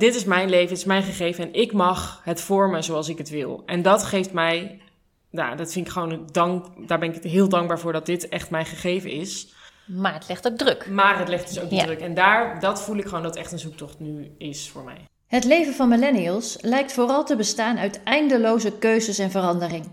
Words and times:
dit 0.00 0.14
is 0.14 0.24
mijn 0.24 0.48
leven, 0.50 0.68
het 0.68 0.78
is 0.78 0.84
mijn 0.84 1.02
gegeven 1.02 1.44
en 1.44 1.54
ik 1.54 1.72
mag 1.72 2.20
het 2.24 2.40
vormen 2.40 2.84
zoals 2.84 3.08
ik 3.08 3.18
het 3.18 3.28
wil. 3.28 3.62
En 3.66 3.82
dat 3.82 4.04
geeft 4.04 4.32
mij, 4.32 4.80
nou, 5.30 5.56
dat 5.56 5.72
vind 5.72 5.86
ik 5.86 5.92
gewoon 5.92 6.10
een 6.10 6.26
dank, 6.32 6.88
daar 6.88 6.98
ben 6.98 7.14
ik 7.14 7.22
heel 7.22 7.48
dankbaar 7.48 7.78
voor 7.78 7.92
dat 7.92 8.06
dit 8.06 8.28
echt 8.28 8.50
mijn 8.50 8.66
gegeven 8.66 9.10
is. 9.10 9.54
Maar 9.86 10.14
het 10.14 10.28
legt 10.28 10.46
ook 10.46 10.56
druk. 10.56 10.86
Maar 10.90 11.18
het 11.18 11.28
legt 11.28 11.48
dus 11.48 11.60
ook 11.60 11.70
Ja. 11.70 11.84
druk. 11.84 12.00
En 12.00 12.14
daar, 12.14 12.60
dat 12.60 12.82
voel 12.82 12.96
ik 12.96 13.04
gewoon 13.06 13.22
dat 13.22 13.36
echt 13.36 13.52
een 13.52 13.58
zoektocht 13.58 14.00
nu 14.00 14.30
is 14.38 14.68
voor 14.68 14.84
mij. 14.84 15.04
Het 15.26 15.44
leven 15.44 15.74
van 15.74 15.88
millennials 15.88 16.58
lijkt 16.60 16.92
vooral 16.92 17.24
te 17.24 17.36
bestaan 17.36 17.78
uit 17.78 18.02
eindeloze 18.02 18.72
keuzes 18.78 19.18
en 19.18 19.30
verandering. 19.30 19.86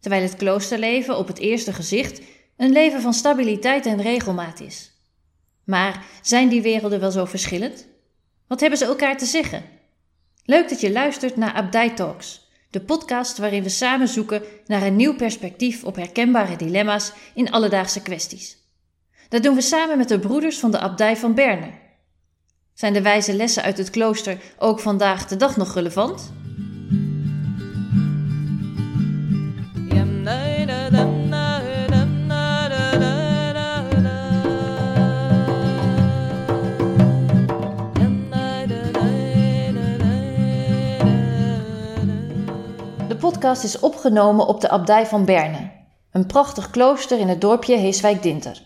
Terwijl 0.00 0.22
het 0.22 0.36
kloosterleven 0.36 1.16
op 1.18 1.26
het 1.26 1.38
eerste 1.38 1.72
gezicht 1.72 2.20
een 2.56 2.72
leven 2.72 3.00
van 3.00 3.12
stabiliteit 3.12 3.86
en 3.86 4.02
regelmaat 4.02 4.60
is. 4.60 4.92
Maar 5.64 6.04
zijn 6.22 6.48
die 6.48 6.62
werelden 6.62 7.00
wel 7.00 7.10
zo 7.10 7.24
verschillend? 7.24 7.86
Wat 8.48 8.60
hebben 8.60 8.78
ze 8.78 8.84
elkaar 8.84 9.16
te 9.16 9.24
zeggen? 9.24 9.64
Leuk 10.44 10.68
dat 10.68 10.80
je 10.80 10.92
luistert 10.92 11.36
naar 11.36 11.52
Abdij 11.52 11.94
Talks, 11.94 12.48
de 12.70 12.80
podcast 12.80 13.38
waarin 13.38 13.62
we 13.62 13.68
samen 13.68 14.08
zoeken 14.08 14.42
naar 14.66 14.82
een 14.82 14.96
nieuw 14.96 15.16
perspectief 15.16 15.84
op 15.84 15.96
herkenbare 15.96 16.56
dilemma's 16.56 17.12
in 17.34 17.50
alledaagse 17.50 18.02
kwesties. 18.02 18.56
Dat 19.28 19.42
doen 19.42 19.54
we 19.54 19.60
samen 19.60 19.98
met 19.98 20.08
de 20.08 20.18
broeders 20.18 20.58
van 20.58 20.70
de 20.70 20.78
Abdij 20.78 21.16
van 21.16 21.34
Berne. 21.34 21.70
Zijn 22.74 22.92
de 22.92 23.02
wijze 23.02 23.34
lessen 23.34 23.62
uit 23.62 23.78
het 23.78 23.90
klooster 23.90 24.38
ook 24.58 24.80
vandaag 24.80 25.26
de 25.26 25.36
dag 25.36 25.56
nog 25.56 25.74
relevant? 25.74 26.32
De 43.08 43.16
podcast 43.16 43.64
is 43.64 43.80
opgenomen 43.80 44.46
op 44.46 44.60
de 44.60 44.68
Abdij 44.68 45.06
van 45.06 45.24
Berne, 45.24 45.70
een 46.12 46.26
prachtig 46.26 46.70
klooster 46.70 47.18
in 47.18 47.28
het 47.28 47.40
dorpje 47.40 47.76
Heeswijk-Dinter. 47.76 48.62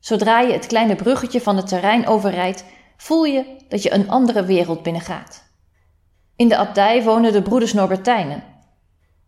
Zodra 0.00 0.40
je 0.40 0.52
het 0.52 0.66
kleine 0.66 0.96
bruggetje 0.96 1.40
van 1.40 1.56
het 1.56 1.68
terrein 1.68 2.06
overrijdt, 2.06 2.64
voel 2.96 3.24
je 3.24 3.56
dat 3.68 3.82
je 3.82 3.92
een 3.92 4.10
andere 4.10 4.44
wereld 4.44 4.82
binnengaat. 4.82 5.44
In 6.36 6.48
de 6.48 6.56
abdij 6.56 7.02
wonen 7.02 7.32
de 7.32 7.42
broeders 7.42 7.72
Norbertijnen. 7.72 8.44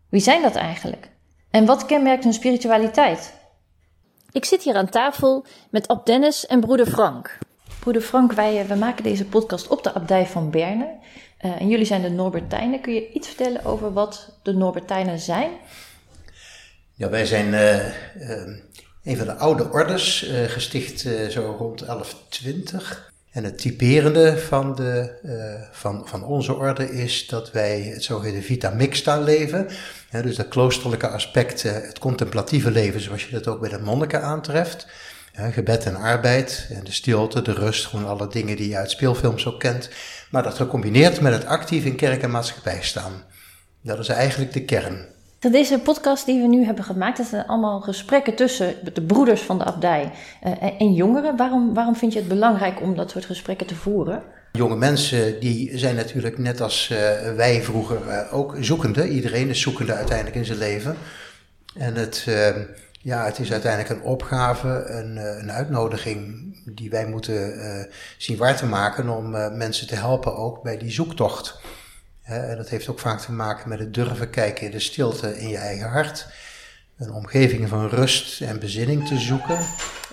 Wie 0.09 0.21
zijn 0.21 0.41
dat 0.41 0.55
eigenlijk? 0.55 1.09
En 1.51 1.65
wat 1.65 1.85
kenmerkt 1.85 2.23
hun 2.23 2.33
spiritualiteit? 2.33 3.33
Ik 4.31 4.45
zit 4.45 4.63
hier 4.63 4.75
aan 4.75 4.89
tafel 4.89 5.45
met 5.69 5.87
Ab 5.87 6.05
Dennis 6.05 6.45
en 6.45 6.59
broeder 6.59 6.87
Frank. 6.87 7.37
Broeder 7.79 8.01
Frank, 8.03 8.31
wij 8.31 8.59
eh, 8.59 8.67
we 8.67 8.75
maken 8.75 9.03
deze 9.03 9.25
podcast 9.25 9.67
op 9.67 9.83
de 9.83 9.93
abdij 9.93 10.25
van 10.25 10.49
Berne. 10.49 10.95
Eh, 11.45 11.61
en 11.61 11.67
jullie 11.69 11.85
zijn 11.85 12.01
de 12.01 12.09
Norbertijnen. 12.09 12.81
Kun 12.81 12.93
je 12.93 13.11
iets 13.11 13.27
vertellen 13.27 13.65
over 13.65 13.93
wat 13.93 14.29
de 14.41 14.53
Norbertijnen 14.53 15.19
zijn? 15.19 15.51
Ja, 16.93 17.09
wij 17.09 17.25
zijn 17.25 17.53
eh, 17.53 17.87
eh, 17.87 17.93
een 19.03 19.17
van 19.17 19.25
de 19.25 19.35
oude 19.35 19.71
ordes, 19.71 20.31
gesticht 20.47 20.99
zo 21.29 21.55
rond 21.57 21.85
1120. 21.85 23.13
En 23.31 23.43
het 23.43 23.57
typerende 23.57 24.37
van, 24.37 24.75
de, 24.75 25.67
van, 25.71 26.07
van 26.07 26.23
onze 26.23 26.55
orde 26.55 26.91
is 26.91 27.27
dat 27.27 27.51
wij 27.51 27.81
het 27.81 28.03
zogeheten 28.03 28.43
vita 28.43 28.69
mixta 28.69 29.19
leven. 29.19 29.67
Dus 30.11 30.35
dat 30.35 30.47
kloosterlijke 30.47 31.07
aspect, 31.07 31.63
het 31.63 31.99
contemplatieve 31.99 32.71
leven, 32.71 33.01
zoals 33.01 33.25
je 33.25 33.31
dat 33.31 33.47
ook 33.47 33.59
bij 33.59 33.69
de 33.69 33.79
monniken 33.79 34.21
aantreft. 34.21 34.87
Ja, 35.37 35.49
gebed 35.51 35.85
en 35.85 35.95
arbeid, 35.95 36.67
en 36.73 36.83
de 36.83 36.91
stilte, 36.91 37.41
de 37.41 37.53
rust, 37.53 37.85
gewoon 37.85 38.07
alle 38.07 38.27
dingen 38.27 38.55
die 38.55 38.69
je 38.69 38.77
uit 38.77 38.91
speelfilms 38.91 39.47
ook 39.47 39.59
kent. 39.59 39.89
Maar 40.31 40.43
dat 40.43 40.53
gecombineerd 40.53 41.21
met 41.21 41.33
het 41.33 41.45
actief 41.45 41.85
in 41.85 41.95
kerk 41.95 42.21
en 42.23 42.31
maatschappij 42.31 42.79
staan. 42.81 43.11
Dat 43.81 43.99
is 43.99 44.07
eigenlijk 44.07 44.53
de 44.53 44.65
kern. 44.65 45.05
Deze 45.51 45.79
podcast 45.79 46.25
die 46.25 46.41
we 46.41 46.47
nu 46.47 46.65
hebben 46.65 46.83
gemaakt, 46.83 47.17
dat 47.17 47.27
zijn 47.27 47.45
allemaal 47.47 47.79
gesprekken 47.81 48.35
tussen 48.35 48.75
de 48.93 49.01
broeders 49.01 49.41
van 49.41 49.57
de 49.57 49.63
abdij 49.63 50.11
eh, 50.41 50.51
en- 50.61 50.77
en 50.77 50.93
jongeren. 50.93 51.37
Waarom, 51.37 51.73
waarom 51.73 51.95
vind 51.95 52.13
je 52.13 52.19
het 52.19 52.27
belangrijk 52.27 52.81
om 52.81 52.95
dat 52.95 53.11
soort 53.11 53.25
gesprekken 53.25 53.67
te 53.67 53.75
voeren? 53.75 54.23
Jonge 54.51 54.75
mensen 54.75 55.39
die 55.39 55.77
zijn 55.77 55.95
natuurlijk 55.95 56.37
net 56.37 56.61
als 56.61 56.89
eh, 56.89 56.97
wij 57.35 57.63
vroeger 57.63 58.07
eh, 58.07 58.33
ook 58.33 58.55
zoekende. 58.59 59.09
Iedereen 59.09 59.49
is 59.49 59.61
zoekende 59.61 59.93
uiteindelijk 59.93 60.35
in 60.35 60.45
zijn 60.45 60.57
leven. 60.57 60.97
En 61.77 61.95
het, 61.95 62.25
ja, 63.05 63.25
het 63.25 63.39
is 63.39 63.51
uiteindelijk 63.51 63.91
een 63.91 64.09
opgave, 64.09 64.85
een, 64.87 65.17
eh, 65.17 65.37
een 65.37 65.51
uitnodiging 65.51 66.43
die 66.65 66.89
wij 66.89 67.07
moeten 67.07 67.59
eh, 67.59 67.91
zien 68.17 68.37
waar 68.37 68.57
te 68.57 68.65
maken 68.65 69.09
om 69.09 69.35
eh, 69.35 69.51
mensen 69.51 69.87
te 69.87 69.95
helpen 69.95 70.35
ook 70.35 70.63
bij 70.63 70.77
die 70.77 70.91
zoektocht. 70.91 71.59
Hè, 72.21 72.39
en 72.39 72.57
dat 72.57 72.69
heeft 72.69 72.87
ook 72.87 72.99
vaak 72.99 73.19
te 73.19 73.31
maken 73.31 73.69
met 73.69 73.79
het 73.79 73.93
durven 73.93 74.29
kijken 74.29 74.65
in 74.65 74.71
de 74.71 74.79
stilte 74.79 75.39
in 75.39 75.49
je 75.49 75.57
eigen 75.57 75.89
hart. 75.89 76.27
Een 76.97 77.11
omgeving 77.11 77.69
van 77.69 77.87
rust 77.89 78.41
en 78.41 78.59
bezinning 78.59 79.07
te 79.07 79.19
zoeken. 79.19 79.57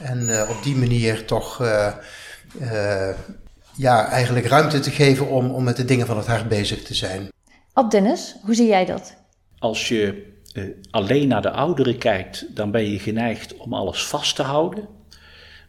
En 0.00 0.38
eh, 0.38 0.50
op 0.50 0.62
die 0.62 0.76
manier 0.76 1.24
toch 1.24 1.60
eh, 1.60 1.92
eh, 2.60 3.16
ja, 3.76 4.08
eigenlijk 4.08 4.46
ruimte 4.46 4.80
te 4.80 4.90
geven 4.90 5.28
om, 5.28 5.50
om 5.50 5.64
met 5.64 5.76
de 5.76 5.84
dingen 5.84 6.06
van 6.06 6.16
het 6.16 6.26
hart 6.26 6.48
bezig 6.48 6.82
te 6.82 6.94
zijn. 6.94 7.28
Ab 7.72 7.90
Dennis, 7.90 8.36
hoe 8.42 8.54
zie 8.54 8.66
jij 8.66 8.84
dat? 8.84 9.14
Als 9.58 9.88
je 9.88 10.31
eh, 10.52 10.64
alleen 10.90 11.28
naar 11.28 11.42
de 11.42 11.50
ouderen 11.50 11.98
kijkt, 11.98 12.46
dan 12.54 12.70
ben 12.70 12.90
je 12.90 12.98
geneigd 12.98 13.56
om 13.56 13.74
alles 13.74 14.04
vast 14.04 14.36
te 14.36 14.42
houden. 14.42 14.88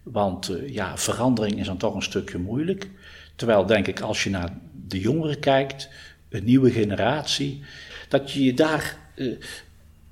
Want 0.03 0.49
eh, 0.49 0.69
ja, 0.69 0.97
verandering 0.97 1.59
is 1.59 1.65
dan 1.65 1.77
toch 1.77 1.95
een 1.95 2.01
stukje 2.01 2.37
moeilijk. 2.37 2.89
Terwijl 3.35 3.65
denk 3.65 3.87
ik, 3.87 3.99
als 3.99 4.23
je 4.23 4.29
naar 4.29 4.49
de 4.87 4.99
jongeren 4.99 5.39
kijkt, 5.39 5.89
een 6.29 6.43
nieuwe 6.43 6.71
generatie, 6.71 7.63
dat 8.07 8.31
je 8.31 8.43
je 8.43 8.53
daar 8.53 8.97
eh, 9.15 9.27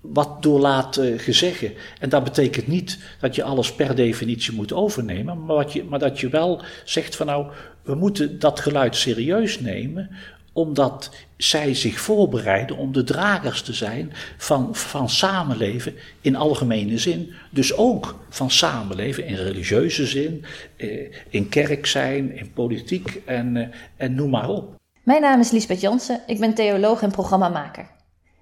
wat 0.01 0.43
door 0.43 0.59
laat 0.59 1.01
gezeggen. 1.17 1.73
En 1.99 2.09
dat 2.09 2.23
betekent 2.23 2.67
niet 2.67 2.99
dat 3.19 3.35
je 3.35 3.43
alles 3.43 3.73
per 3.73 3.95
definitie 3.95 4.53
moet 4.53 4.73
overnemen, 4.73 5.45
maar, 5.45 5.55
wat 5.55 5.73
je, 5.73 5.83
maar 5.83 5.99
dat 5.99 6.19
je 6.19 6.29
wel 6.29 6.63
zegt 6.85 7.15
van 7.15 7.25
nou, 7.25 7.51
we 7.83 7.95
moeten 7.95 8.39
dat 8.39 8.59
geluid 8.59 8.95
serieus 8.95 9.59
nemen, 9.59 10.09
omdat 10.53 11.09
zij 11.37 11.73
zich 11.73 11.99
voorbereiden 11.99 12.77
om 12.77 12.91
de 12.91 13.03
dragers 13.03 13.61
te 13.61 13.73
zijn 13.73 14.13
van, 14.37 14.75
van 14.75 15.09
samenleven 15.09 15.93
in 16.21 16.35
algemene 16.35 16.97
zin. 16.97 17.33
Dus 17.49 17.77
ook 17.77 18.19
van 18.29 18.51
samenleven 18.51 19.25
in 19.25 19.35
religieuze 19.35 20.05
zin, 20.05 20.45
eh, 20.77 21.11
in 21.29 21.49
kerk 21.49 21.85
zijn, 21.85 22.37
in 22.37 22.53
politiek 22.53 23.21
en, 23.25 23.57
eh, 23.57 23.67
en 23.97 24.15
noem 24.15 24.29
maar 24.29 24.49
op. 24.49 24.79
Mijn 25.03 25.21
naam 25.21 25.39
is 25.39 25.51
Lisbeth 25.51 25.81
Jansen, 25.81 26.21
ik 26.27 26.39
ben 26.39 26.53
theoloog 26.53 27.01
en 27.01 27.11
programmamaker. 27.11 27.89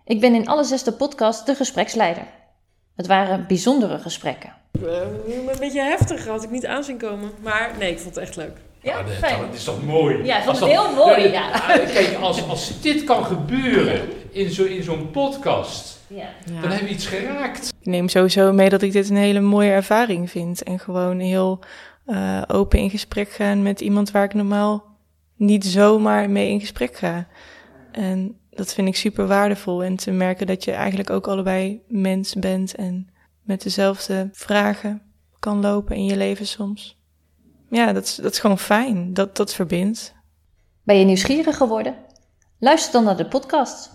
Ik 0.05 0.19
ben 0.19 0.33
in 0.33 0.47
alle 0.47 0.63
zesde 0.63 0.91
podcast 0.91 1.45
de 1.45 1.55
gespreksleider. 1.55 2.23
Het 2.95 3.07
waren 3.07 3.47
bijzondere 3.47 3.99
gesprekken. 3.99 4.53
Eh, 4.71 5.01
een 5.27 5.59
beetje 5.59 5.81
heftig 5.81 6.27
had 6.27 6.43
ik 6.43 6.49
niet 6.49 6.65
aan 6.65 6.83
zien 6.83 6.97
komen. 6.97 7.31
Maar 7.43 7.75
nee, 7.79 7.91
ik 7.91 7.99
vond 7.99 8.15
het 8.15 8.23
echt 8.23 8.35
leuk. 8.35 8.57
Ja, 8.81 9.03
Dat 9.03 9.53
is 9.53 9.63
toch 9.63 9.85
mooi? 9.85 10.23
Ja, 10.23 10.45
dat- 10.45 10.59
heel 10.65 10.93
mooi, 10.95 11.21
ja. 11.31 11.49
Kijk, 11.93 12.17
als, 12.21 12.47
als 12.47 12.81
dit 12.81 13.03
kan 13.03 13.25
gebeuren 13.25 14.01
in 14.31 14.49
zo- 14.49 14.63
in 14.63 14.83
zo'n 14.83 15.11
podcast, 15.11 15.99
Ja. 16.07 16.29
dan 16.61 16.69
hebben 16.69 16.87
we 16.87 16.93
iets 16.93 17.05
geraakt. 17.07 17.73
Ik 17.79 17.85
neem 17.85 18.09
sowieso 18.09 18.51
mee 18.53 18.69
dat 18.69 18.81
ik 18.81 18.91
dit 18.91 19.09
een 19.09 19.15
hele 19.15 19.39
mooie 19.39 19.71
ervaring 19.71 20.29
vind. 20.29 20.63
En 20.63 20.79
gewoon 20.79 21.19
heel 21.19 21.59
eh, 22.05 22.41
open 22.47 22.79
in 22.79 22.89
gesprek 22.89 23.29
gaan 23.29 23.61
met 23.63 23.81
iemand 23.81 24.11
waar 24.11 24.23
ik 24.23 24.33
normaal 24.33 24.83
niet 25.35 25.65
zomaar 25.65 26.29
mee 26.29 26.49
in 26.49 26.59
gesprek 26.59 26.95
ga. 26.97 27.27
En 27.91 28.37
dat 28.49 28.73
vind 28.73 28.87
ik 28.87 28.95
super 28.95 29.27
waardevol. 29.27 29.83
En 29.83 29.95
te 29.95 30.11
merken 30.11 30.47
dat 30.47 30.63
je 30.63 30.71
eigenlijk 30.71 31.09
ook 31.09 31.27
allebei 31.27 31.81
mens 31.87 32.33
bent 32.35 32.75
en 32.75 33.09
met 33.41 33.61
dezelfde 33.63 34.29
vragen 34.31 35.01
kan 35.39 35.61
lopen 35.61 35.95
in 35.95 36.05
je 36.05 36.17
leven 36.17 36.47
soms. 36.47 36.97
Ja, 37.69 37.93
dat 37.93 38.03
is, 38.03 38.15
dat 38.15 38.31
is 38.31 38.39
gewoon 38.39 38.59
fijn. 38.59 39.13
Dat, 39.13 39.35
dat 39.37 39.53
verbindt. 39.53 40.13
Ben 40.83 40.99
je 40.99 41.05
nieuwsgierig 41.05 41.57
geworden? 41.57 41.95
Luister 42.59 42.91
dan 42.91 43.03
naar 43.03 43.17
de 43.17 43.27
podcast. 43.27 43.91